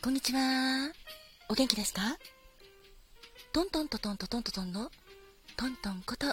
[0.00, 0.92] こんにちは。
[1.48, 2.00] お元気ですか？
[3.52, 4.90] トントントトントトントトンの
[5.56, 6.26] トントンこと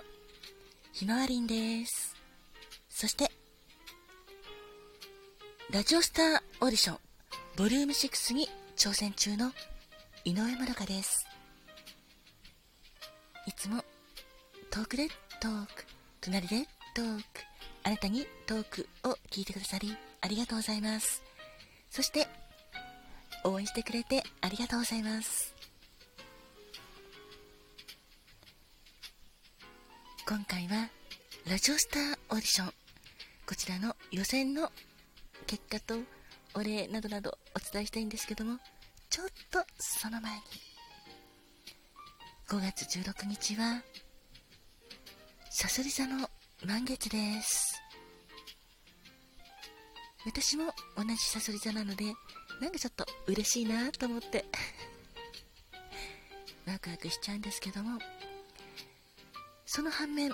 [0.93, 2.15] ひまわりんです。
[2.89, 3.31] そして、
[5.71, 6.97] ラジオスターオーディション
[7.57, 8.47] ボリューム6に
[8.77, 9.51] 挑戦中の
[10.25, 11.25] 井上まどかです。
[13.47, 13.83] いつも
[14.69, 15.07] トークで
[15.41, 15.85] トーク、
[16.21, 17.23] 隣でトーク、
[17.83, 21.23] あなたにトークを聞いてくださりありがとうございます。
[21.89, 22.27] そして、
[23.45, 25.53] 応援してくれてありがとうございます。
[30.27, 30.89] 今回は、
[31.47, 32.73] ラジオスターオーディション、
[33.45, 34.71] こちらの予選の
[35.45, 35.95] 結果と
[36.55, 38.57] お礼などなどお伝えしたいんですけども、
[39.11, 40.41] ちょっとその前に、
[42.47, 43.83] 5月16日は、
[45.51, 46.27] さそり座の
[46.65, 47.79] 満月です。
[50.25, 52.05] 私も同じさそり座なので、
[52.59, 54.45] なんかちょっと嬉しいなと思って
[56.65, 57.99] ワクワクしちゃうんですけども、
[59.65, 60.31] その反面、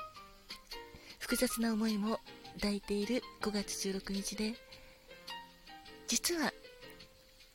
[1.20, 2.20] 複雑な思いも
[2.56, 4.56] 抱いている5月16日で、
[6.08, 6.54] 実は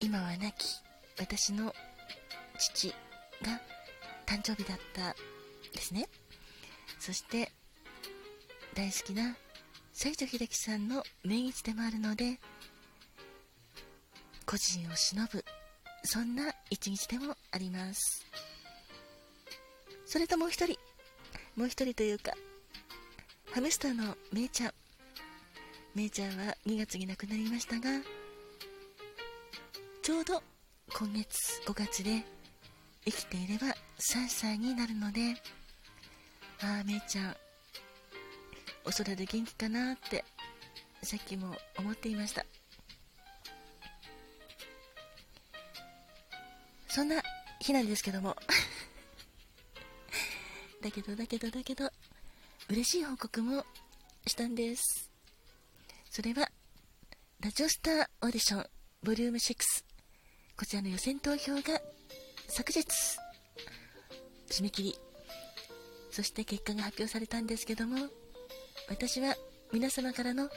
[0.01, 0.83] 今は亡き
[1.19, 1.75] 私の
[2.59, 2.89] 父
[3.43, 3.61] が
[4.27, 5.15] 誕生日だった
[5.73, 6.09] ですね。
[6.99, 7.53] そして
[8.75, 9.37] 大好きな
[9.93, 12.41] 西城秀樹さんの命日でもあるので、
[14.47, 15.45] 個人を忍ぶ、
[16.05, 18.25] そんな一日でもあります。
[20.07, 20.79] それともう一人、
[21.57, 22.33] もう一人というか、
[23.53, 24.73] ハムスターのめいちゃん。
[25.95, 27.91] めいちゃんは2月に亡くなりましたが、
[30.03, 30.43] ちょうど
[30.95, 32.23] 今月5月で
[33.05, 33.67] 生きていれば
[33.99, 35.35] 3歳になるので、
[36.63, 37.37] ああ、めいちゃん、
[38.85, 40.25] お空で元気かなって
[41.03, 42.47] さっきも思っていました
[46.97, 47.23] そんな
[47.61, 48.35] 日なんですけども。
[50.81, 51.93] だけどだけどだけど
[52.71, 53.67] 嬉しい報告も
[54.27, 55.11] したんです。
[56.11, 56.51] それは
[57.41, 58.71] ラジオスターオーディション
[59.03, 59.85] ボリューム6
[60.57, 61.83] こちらの予選投票が
[62.49, 62.81] 昨日
[64.49, 64.99] 締め切り。
[66.11, 68.09] そして結果が発表されたんですけども
[68.89, 69.37] 私は
[69.71, 70.49] 皆様からの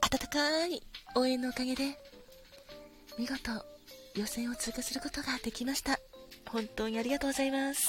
[0.00, 0.82] 温かい
[1.14, 1.96] 応援のおかげで、
[3.16, 3.73] 見事
[4.14, 5.98] 予選を通過することができました。
[6.48, 7.88] 本当にありがとうございます。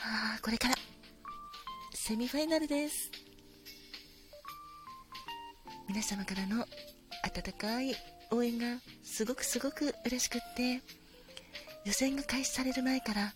[0.00, 0.74] ああ、これから、
[1.94, 3.10] セミファイナルです。
[5.86, 6.64] 皆様からの
[7.22, 7.94] 温かい
[8.30, 10.80] 応援がすごくすごく嬉しくって、
[11.84, 13.34] 予選が開始される前から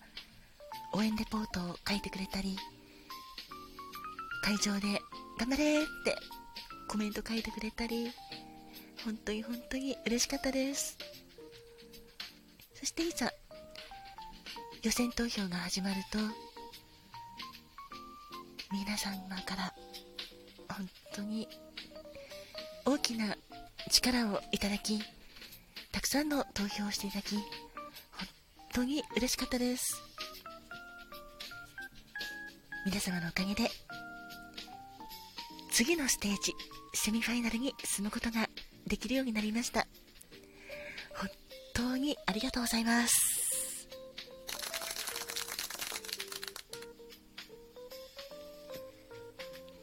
[0.95, 2.57] 応援レポートを書いてくれたり、
[4.43, 5.01] 会場で
[5.39, 6.17] 頑張れって
[6.97, 8.11] コメント書いてくれたり、
[9.05, 10.97] 本当に本当に嬉しかったです。
[12.73, 13.31] そしていざ、
[14.83, 16.19] 予選投票が始まると、
[18.73, 19.13] 皆様
[19.43, 19.75] から
[20.75, 21.47] 本当に
[22.87, 23.37] 大きな
[23.91, 24.99] 力をいただき、
[25.93, 27.45] たくさんの投票をしていただき、本
[28.73, 30.03] 当に嬉しかったです。
[32.87, 33.71] 皆様のおかげで、
[35.71, 36.55] 次のステージ、
[36.97, 38.49] セミファイナルに進むことが
[38.87, 39.87] できるようになりました。
[41.15, 41.31] 本
[41.75, 43.87] 当にありがとうございます。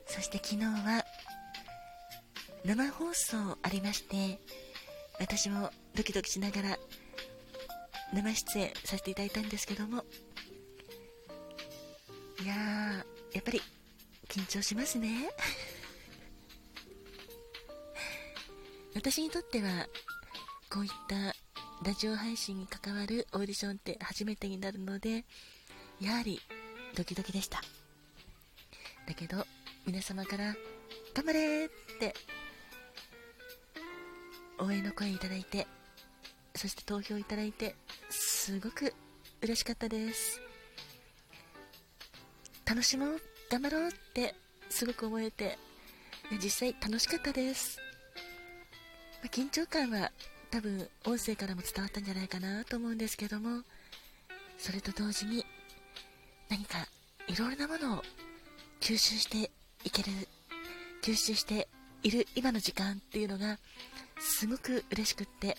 [0.07, 1.05] そして昨日は、
[2.65, 4.39] 生放送ありまして、
[5.19, 6.77] 私もドキドキしながら
[8.13, 10.03] 生出演させていただいたんですけども、
[12.41, 13.61] いやー、やっぱり
[14.29, 15.29] 緊張しますね。
[18.95, 19.87] 私にとっては、
[20.71, 21.35] こういった
[21.87, 25.25] ラジオ配信に関わるオーディションって初めてになるので、
[25.99, 26.39] やはり
[26.95, 27.61] ドキドキでした。
[29.07, 29.45] だけど、
[29.85, 30.55] 皆様から
[31.13, 31.69] 頑張れっ
[31.99, 32.13] て、
[34.59, 35.67] 応援の声いただいて、
[36.55, 37.75] そして投票いただいて、
[38.09, 38.93] すごく
[39.41, 40.39] 嬉しかったです。
[42.65, 44.35] 楽しもう、頑張ろうって
[44.69, 45.57] すごく思えて、
[46.41, 47.82] 実際楽しかったです。
[49.23, 50.11] あ、緊張感は
[50.51, 53.63] 多分音声からも伝わったんじゃないかなと思うんですけども、
[54.57, 55.45] それと同時に
[56.49, 56.87] 何か
[57.27, 58.03] いろいろなものを
[58.79, 59.49] 吸収して
[59.83, 60.11] いける、
[61.01, 61.67] 吸収して
[62.03, 63.57] いる今の時間っていうのが
[64.19, 65.57] すごく嬉しくって、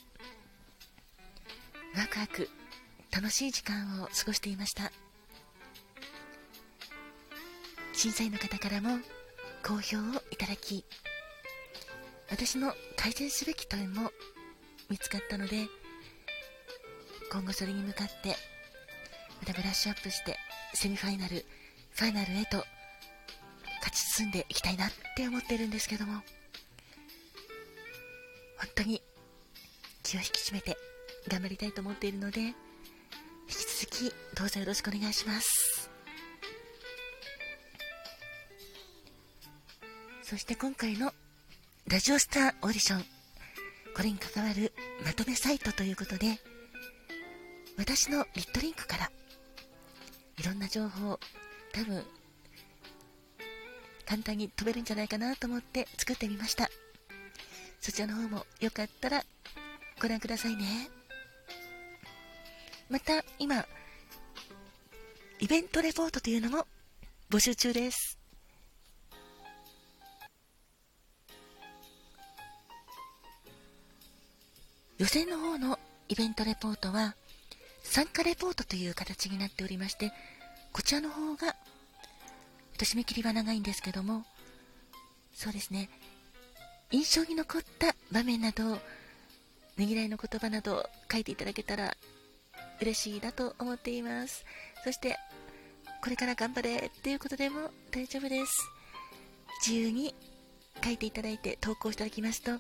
[1.97, 2.49] ワクワク
[3.11, 4.93] 楽しい時間を過ごしていました。
[7.93, 8.99] 審査員の方からも
[9.63, 10.85] 好評をいただき、
[12.35, 14.11] 私の改善すべき点も
[14.91, 15.69] 見つかったので
[17.31, 18.35] 今後それに向かって
[19.41, 20.37] またブラッシュアップして
[20.75, 21.45] セミファイナル
[21.93, 22.57] ファイナルへと
[23.79, 26.23] 勝ち進んでいきたいなって思ってるんですけども本
[28.75, 29.01] 当に
[30.03, 30.77] 気を引き締めて
[31.29, 32.53] 頑張りたいと思っているので引
[33.47, 35.89] き続きどうぞよろしくお願いします。
[40.25, 41.13] そして今回の
[41.87, 43.05] ラジオスターオーディション。
[43.95, 44.73] これに関わる
[45.05, 46.39] まとめサイトということで
[47.77, 49.11] 私のリットリンクから
[50.39, 51.21] いろんな情報
[51.73, 52.03] 多分
[54.05, 56.69] 簡単に飛べるんじゃないかなと思って作ってみました。
[57.81, 59.23] そちらの方もよかったら
[60.01, 60.89] ご覧くださいね。
[62.89, 63.65] また今
[65.39, 66.67] イベントレポートというのも
[67.31, 68.24] 募集中です。
[74.99, 77.15] 予選の方のイベントレポートは
[77.83, 80.13] 参加レポートという形になっておりまして
[80.73, 81.57] こちらの方が
[82.79, 84.25] 締め切りは長いんですけども
[85.33, 85.89] そうですね
[86.91, 88.79] 印象に残った場面など
[89.77, 91.97] ねぎらいの言葉など書いていただけたら
[92.81, 94.45] 嬉しいなと思っています。
[94.85, 95.17] そして
[96.03, 98.53] これから頑張れっていうことでも大丈夫です。
[99.67, 100.15] 自由に
[100.85, 102.53] 書いていただいて投稿していただきますと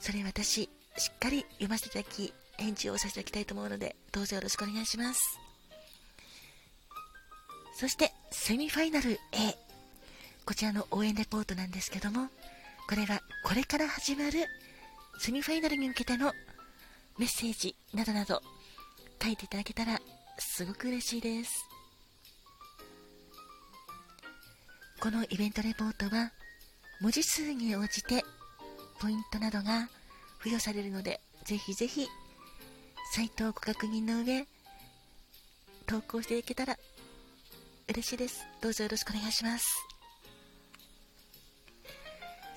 [0.00, 5.20] それ私しっかり読ませていただき返事をさせていただきたいと思うのでどうぞよろしくお願いします。
[7.78, 9.54] そしてセミファイナル A
[10.46, 12.28] こちらの応援レポートなんですけども
[12.88, 14.46] これはこれから始まる
[15.18, 16.32] セミファイナルに向けての
[17.18, 18.40] メッセージなどなど
[19.22, 19.98] 書いていただけたら
[20.38, 21.68] すごく嬉しいです。
[25.00, 26.32] このイベントレポートは
[27.00, 28.24] 文字数に応じて
[28.98, 29.88] ポイントなどが
[30.38, 32.06] 付与されるのでぜひぜひ
[33.12, 34.46] サイトをご確認の上
[35.86, 36.76] 投稿していけたら
[37.88, 38.44] 嬉しいです。
[38.60, 39.64] どうぞよろしくお願いします。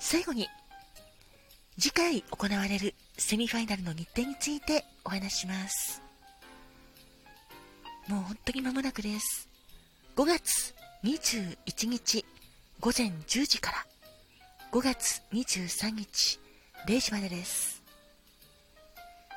[0.00, 0.48] 最後に、
[1.78, 6.02] 次回行われるセミファイナルの日程についてお話します。
[8.08, 9.48] もう本当に間もなくです。
[10.16, 10.74] 5月
[11.04, 12.24] 21日
[12.80, 13.86] 午前10時から
[14.72, 16.40] 5月23日
[16.86, 17.82] 0時までです。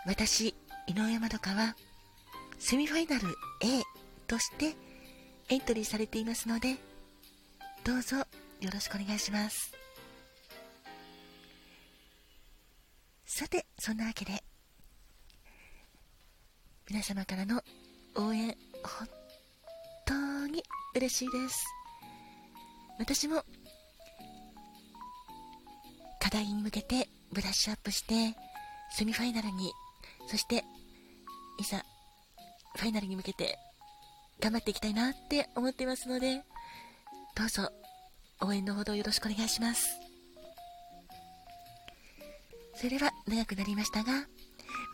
[0.06, 0.56] 私、
[0.88, 1.76] 井上まどかは
[2.60, 3.28] セミファイナル
[3.62, 3.84] A
[4.28, 4.76] として
[5.50, 6.76] エントリーされていますので
[7.84, 8.26] どうぞよ
[8.74, 9.72] ろしくお願いします
[13.26, 14.44] さてそんなわけで
[16.90, 17.62] 皆様からの
[18.16, 19.08] 応援本
[20.06, 20.64] 当に
[20.96, 21.66] 嬉しいです
[23.00, 23.44] 私も
[26.20, 28.36] 課題に向けてブラッシュアップして
[28.92, 29.72] セミファイナルに
[30.28, 30.64] そして
[31.60, 31.84] いざ
[32.76, 33.58] ファイナルに向けて
[34.40, 36.44] 頑張っていきたいなって思っていますので、
[37.36, 37.70] どうぞ
[38.42, 39.88] 応援のほどよろしくお願いします。
[42.76, 44.26] それでは長くなりましたが、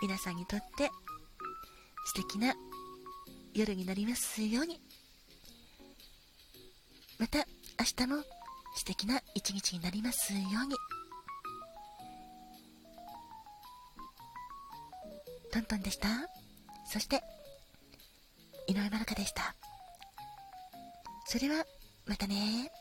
[0.01, 0.91] 皆さんにとって
[2.05, 2.53] 素敵な
[3.53, 4.79] 夜になりますように。
[7.17, 8.23] また明日も
[8.75, 10.75] 素敵な一日になりますように。
[15.51, 16.07] トントンでした。
[16.85, 17.21] そして、
[18.67, 19.55] 井上まるかでした。
[21.25, 21.65] それは、
[22.05, 22.71] またね